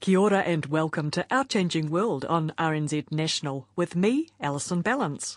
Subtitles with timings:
[0.00, 5.36] Kia ora and welcome to Our Changing World on RNZ National with me, Alison Ballance.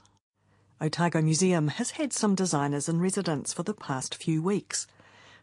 [0.79, 4.87] Otago Museum has had some designers in residence for the past few weeks.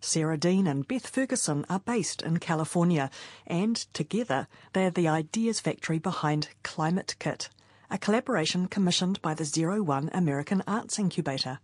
[0.00, 3.10] Sara Dean and Beth Ferguson are based in California,
[3.46, 7.50] and together they are the ideas factory behind Climate Kit,
[7.90, 11.58] a collaboration commissioned by the Zero One American Arts Incubator.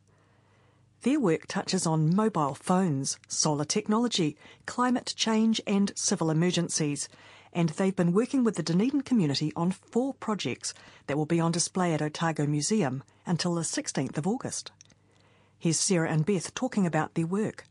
[1.02, 7.08] Their work touches on mobile phones, solar technology, climate change, and civil emergencies.
[7.52, 10.74] And they've been working with the Dunedin community on four projects
[11.06, 14.72] that will be on display at Otago Museum until the 16th of August.
[15.58, 17.64] Here's Sara and Beth talking about their work.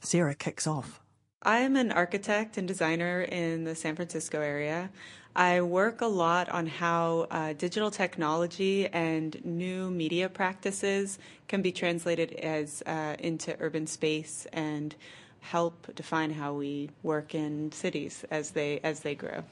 [0.00, 1.00] Sara kicks off.
[1.42, 4.90] I'm an architect and designer in the San Francisco area.
[5.36, 11.18] I work a lot on how uh, digital technology and new media practices
[11.48, 14.94] can be translated as uh, into urban space and
[15.40, 19.42] help define how we work in cities as they as they grow.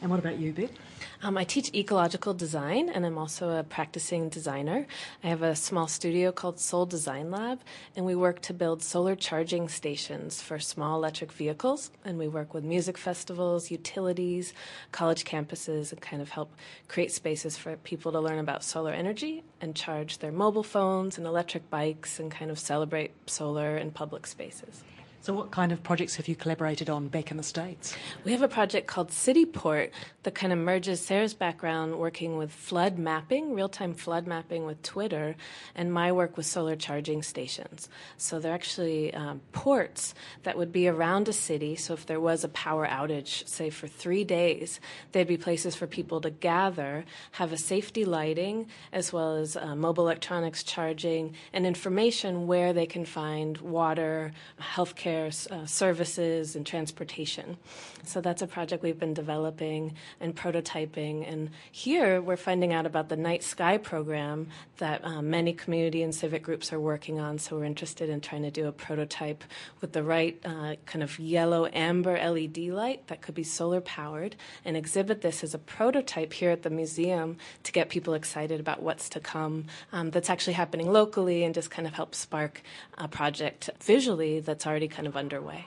[0.00, 0.70] And what about you, Beth?
[1.22, 4.86] Um, I teach ecological design, and I'm also a practicing designer.
[5.22, 7.60] I have a small studio called Sol Design Lab,
[7.96, 11.90] and we work to build solar charging stations for small electric vehicles.
[12.04, 14.52] And we work with music festivals, utilities,
[14.92, 16.54] college campuses, and kind of help
[16.88, 21.26] create spaces for people to learn about solar energy and charge their mobile phones and
[21.26, 24.84] electric bikes and kind of celebrate solar in public spaces.
[25.24, 27.96] So, what kind of projects have you collaborated on back in the States?
[28.24, 29.88] We have a project called Cityport
[30.22, 34.82] that kind of merges Sara's background working with flood mapping, real time flood mapping with
[34.82, 35.34] Twitter,
[35.74, 37.88] and my work with solar charging stations.
[38.18, 41.74] So, they're actually um, ports that would be around a city.
[41.74, 44.78] So, if there was a power outage, say for three days,
[45.12, 49.74] they'd be places for people to gather, have a safety lighting, as well as uh,
[49.74, 57.56] mobile electronics charging, and information where they can find water, healthcare uh, services and transportation.
[58.04, 61.30] So that's a project we've been developing and prototyping.
[61.30, 64.48] And here we're finding out about the Night Sky program
[64.78, 67.38] that um, many community and civic groups are working on.
[67.38, 69.44] So we're interested in trying to do a prototype
[69.80, 74.36] with the right uh, kind of yellow amber LED light that could be solar powered
[74.64, 78.82] and exhibit this as a prototype here at the museum to get people excited about
[78.82, 82.62] what's to come um, that's actually happening locally and just kind of help spark
[82.98, 85.66] a project visually that's already kind of underway.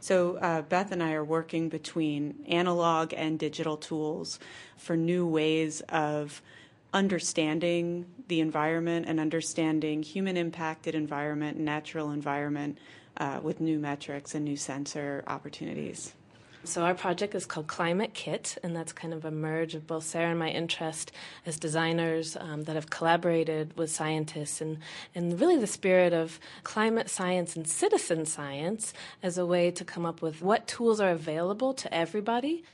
[0.00, 4.38] So, uh, Beth and I are working between analog and digital tools
[4.76, 6.40] for new ways of
[6.92, 12.78] understanding the environment and understanding human impacted environment, natural environment
[13.16, 16.12] uh, with new metrics and new sensor opportunities.
[16.64, 20.04] So our project is called Climate Kit, and that's kind of a merge of both
[20.04, 21.12] Sarah and my interest
[21.46, 24.78] as designers um, that have collaborated with scientists, and
[25.14, 28.92] and really the spirit of climate science and citizen science
[29.22, 32.64] as a way to come up with what tools are available to everybody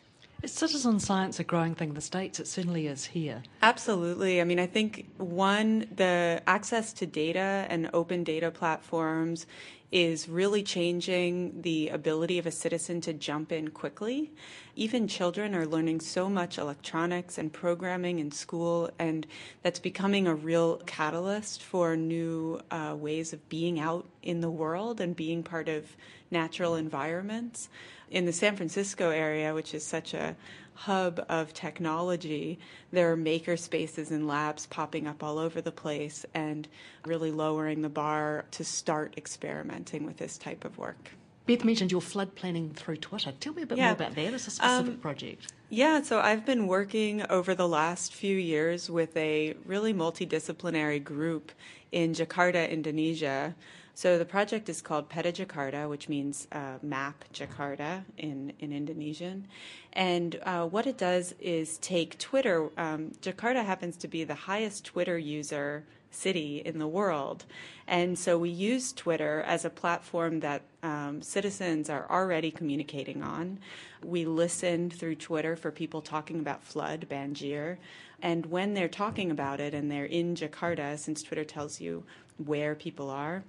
[0.45, 2.41] citizen science a growing thing in the States?
[2.41, 3.43] It certainly is here.
[3.63, 4.41] Absolutely.
[4.41, 9.47] I mean, I think one, the access to data and open data platforms
[9.95, 14.33] is really changing the ability of a citizen to jump in quickly.
[14.75, 19.25] Even children are learning so much electronics and programming in school, and
[19.63, 25.01] that's becoming a real catalyst for new uh, ways of being out in the world
[25.01, 25.97] and being part of
[26.35, 27.71] natural environments.
[28.11, 30.37] In the San Francisco area, which is such a
[30.75, 32.59] hub of technology,
[32.93, 36.69] there are maker spaces and labs popping up all over the place and
[37.07, 41.13] really lowering the bar to start experimenting with this type of work.
[41.47, 43.33] Beth mentioned your flood planning through Twitter.
[43.39, 43.85] Tell me a bit yeah.
[43.85, 44.35] more about that.
[44.35, 45.53] It's a specific um, project.
[45.69, 51.53] Yeah, so I've been working over the last few years with a really multidisciplinary group
[51.93, 53.55] in Jakarta, Indonesia.
[53.97, 59.47] So the project is called Peta Jakarta, which means uh, map Jakarta in, in Indonesian.
[59.93, 62.71] And uh, what it does is take Twitter.
[62.77, 67.45] Um, Jakarta happens to be the highest Twitter user city in the world.
[67.87, 73.59] And so we use Twitter as a platform that um, citizens are already communicating on.
[74.03, 77.77] We listen through Twitter for people talking about flood, Banjir.
[78.23, 82.05] And when they're talking about it and they're in Jakarta, since Twitter tells you
[82.39, 83.45] where people are,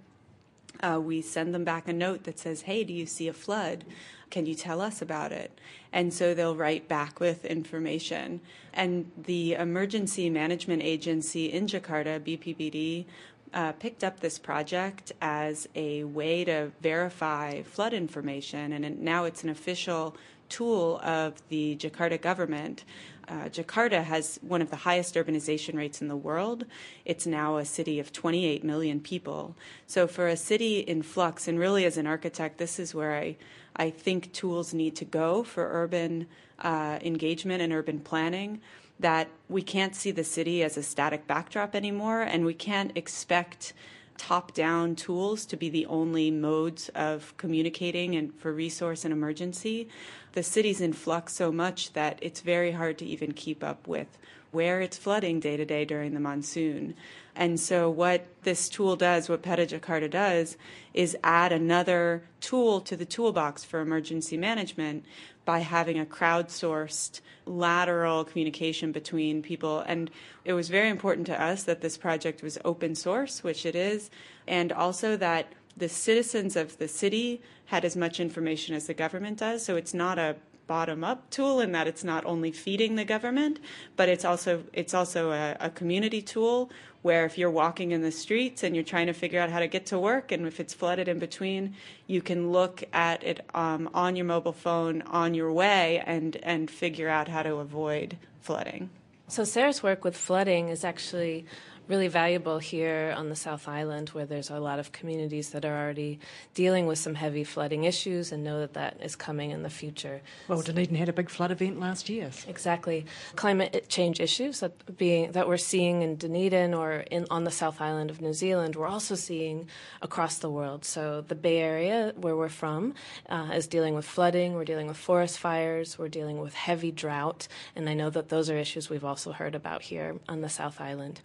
[0.82, 3.86] uh, we send them back a note that says, Hey, do you see a flood?
[4.30, 5.60] Can you tell us about it?
[5.94, 8.42] And so they'll write back with information.
[8.74, 13.06] And the Emergency Management Agency in Jakarta, BPBD,
[13.54, 19.44] uh, picked up this project as a way to verify flood information, and now it's
[19.44, 20.16] an official
[20.50, 22.84] tool of the Jakarta government.
[23.28, 26.66] Uh, Jakarta has one of the highest urbanization rates in the world.
[27.06, 29.56] It's now a city of 28 million people.
[29.88, 33.38] So, for a city in flux, and really as an architect, this is where I,
[33.76, 36.28] I think tools need to go for urban
[36.60, 38.62] uh, engagement and urban planning.
[39.00, 43.74] That we can't see the city as a static backdrop anymore, and we can't expect
[44.18, 49.88] top down tools to be the only modes of communicating and for resource and emergency.
[50.34, 54.18] The city's in flux so much that it's very hard to even keep up with
[54.56, 56.96] where it's flooding day to day during the monsoon.
[57.36, 60.56] And so, what this tool does, what Peta Jakarta does,
[60.94, 65.04] is add another tool to the toolbox for emergency management
[65.44, 69.82] by having a crowdsourced lateral communication between people.
[69.82, 70.10] And
[70.46, 74.10] it was very important to us that this project was open source, which it is,
[74.48, 79.40] and also that the citizens of the city had as much information as the government
[79.40, 79.66] does.
[79.66, 80.38] So it's not a
[80.68, 83.60] bottom up tool in that it's not only feeding the government,
[83.96, 86.70] but it's also it's also a, a, community tool
[87.02, 89.68] where if you're walking in the streets and you're trying to figure out how to
[89.68, 91.76] get to work and if it's flooded in between,
[92.08, 96.70] you can look at it um, on your mobile phone on your way and and
[96.70, 98.90] figure out how to avoid flooding.
[99.28, 101.46] So Sara's work with flooding is actually
[101.88, 105.78] really valuable here on the South Island, where there's a lot of communities that are
[105.78, 106.20] already
[106.54, 110.22] dealing with some heavy flooding issues and know that that is coming in the future.
[110.48, 112.32] Well, Dunedin had a big flood event last year.
[112.48, 113.06] Exactly,
[113.36, 117.82] climate change issues that being that we're seeing in Dunedin or in on the South
[117.82, 119.68] Island of New Zealand, we're also seeing
[120.02, 120.86] across the world.
[120.86, 122.94] So the Bay Area, where we're from,
[123.30, 124.54] uh, is dealing with flooding.
[124.54, 125.98] We're dealing with forest fires.
[125.98, 129.56] We're dealing with heavy drought, and I know that those are issues we've also heard
[129.56, 131.22] about here on the South Island.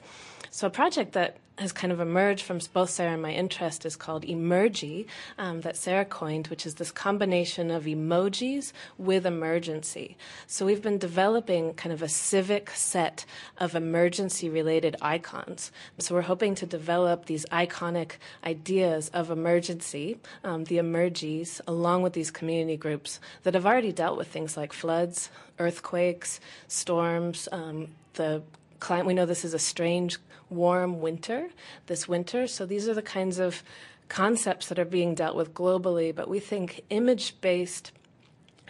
[0.52, 3.94] So a project that has kind of emerged from both Sara and my interest is
[3.94, 5.06] called Emergy,
[5.38, 10.16] um, that Sara coined, which is this combination of emojis with emergency.
[10.46, 13.26] So we've been developing kind of a civic set
[13.58, 15.70] of emergency related icons.
[15.98, 18.12] So we're hoping to develop these iconic
[18.42, 24.16] ideas of emergency, um, the emergies, along with these community groups that have already dealt
[24.16, 28.42] with things like floods, earthquakes, storms, um, the
[28.80, 29.06] climate.
[29.06, 30.18] We know this is a strange
[30.48, 31.48] warm winter
[31.86, 32.46] this winter.
[32.46, 33.62] So these are the kinds of
[34.08, 37.92] concepts that are being dealt with globally, but we think image based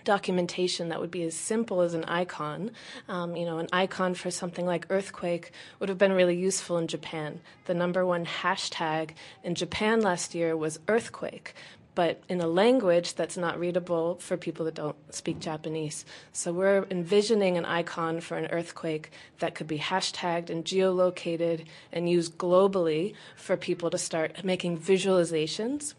[0.05, 2.71] documentation that would be as simple as an icon.
[3.09, 6.87] Um, you know, an icon for something like earthquake would have been really useful in
[6.87, 7.41] Japan.
[7.67, 9.11] The number one hashtag
[9.45, 11.55] in Japan last year was earthquake
[11.95, 16.05] but in a language that's not readable for people that don't speak Japanese.
[16.33, 22.09] So we're envisioning an icon for an earthquake that could be hashtagged and geolocated and
[22.09, 25.95] used globally for people to start making visualizations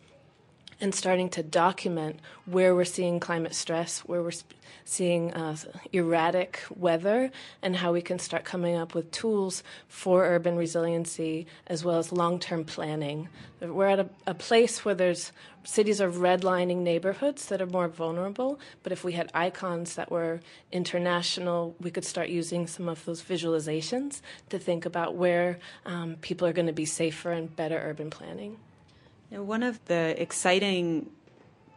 [0.81, 5.55] and starting to document where we're seeing climate stress, where we're sp- seeing uh,
[5.93, 7.31] erratic weather,
[7.61, 12.11] and how we can start coming up with tools for urban resiliency as well as
[12.11, 13.29] long term planning.
[13.61, 15.31] We're at a, a place where there's
[15.63, 20.41] cities are redlining neighborhoods that are more vulnerable, but if we had icons that were
[20.71, 26.47] international, we could start using some of those visualizations to think about where um, people
[26.47, 28.57] are going to be safer and better urban planning.
[29.31, 31.09] One of the exciting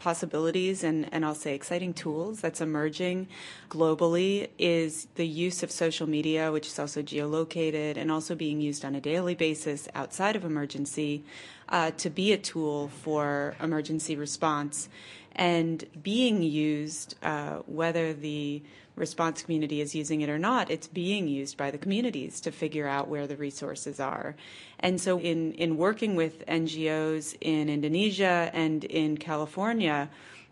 [0.01, 3.29] possibilities and, and I'll say exciting tools that's emerging
[3.71, 8.85] globally is the use of social media, which is also geolocated and also being used
[8.85, 11.23] on a daily basis outside of emergency
[11.69, 14.89] uh, to be a tool for emergency response
[15.37, 18.63] and being used, uh, whether the
[18.97, 22.87] response community is using it or not, it's being used by the communities to figure
[22.87, 24.37] out where the resources are.
[24.79, 30.09] And so, in, in working with NGOs in Indonesia and in California,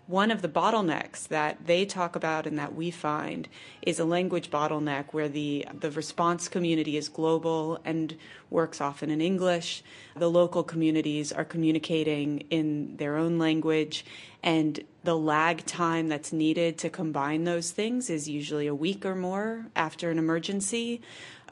[0.09, 3.49] one of the bottlenecks that they talk about and that we find
[3.83, 8.17] is a language bottleneck where the, the response community is global and
[8.51, 9.83] works often in English.
[10.17, 14.05] The local communities are communicating in their own language,
[14.43, 19.15] and the lag time that's needed to combine those things is usually a week or
[19.15, 21.01] more after an emergency.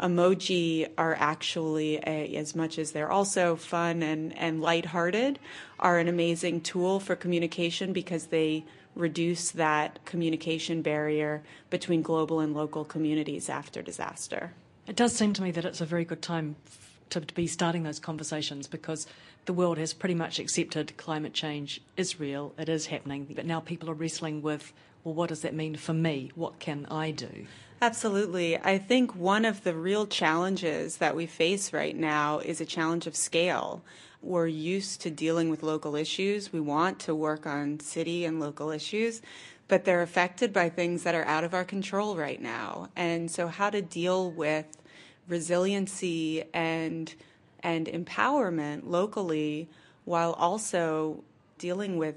[0.01, 5.39] Emoji are actually, a, as much as they're also fun and, and lighthearted,
[5.79, 8.65] are an amazing tool for communication because they
[8.97, 14.53] reduce that communication barrier between global and local communities after disaster.
[14.87, 16.57] It does seem to me that it's a very good time
[17.11, 19.07] to be starting those conversations because
[19.47, 23.61] the world has pretty much accepted climate change is real, it is happening, but now
[23.61, 24.73] people are wrestling with,
[25.05, 26.31] well, what does that mean for me?
[26.35, 27.47] What can I do?
[27.83, 28.59] Absolutely.
[28.59, 33.07] I think one of the real challenges that we face right now is a challenge
[33.07, 33.83] of scale.
[34.23, 36.53] We're used to dealing with local issues.
[36.53, 39.23] We want to work on city and local issues,
[39.67, 42.91] but they're affected by things that are out of our control right now.
[42.97, 44.67] And so, how to deal with
[45.31, 47.15] resiliency and
[47.63, 49.69] and empowerment locally
[50.05, 51.23] while also
[51.59, 52.17] dealing with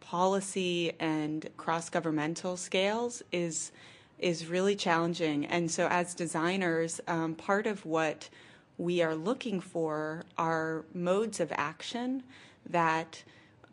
[0.00, 3.72] policy and cross governmental scales is
[4.18, 5.44] is really challenging.
[5.46, 8.28] And so, as designers, um, part of what
[8.78, 12.22] we are looking for are modes of action
[12.68, 13.22] that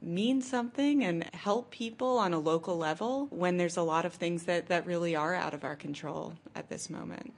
[0.02, 4.44] mean something and help people on a local level when there's a lot of things
[4.44, 7.34] that, that really are out of our control at this moment.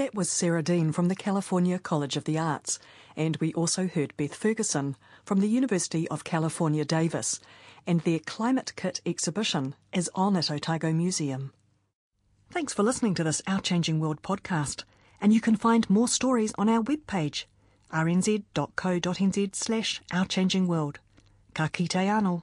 [0.00, 2.78] That was Sara Dean from the California College of the Arts,
[3.16, 7.38] and we also heard Beth Ferguson from the University of California, Davis,
[7.86, 11.52] and their Climate Kit exhibition is on at Otago Museum.
[12.50, 14.84] Thanks for listening to this Our Changing World podcast,
[15.20, 17.44] and you can find more stories on our webpage,
[17.92, 20.98] rnz.co.nz slash Our Changing World.
[21.52, 22.42] Ka kite anō.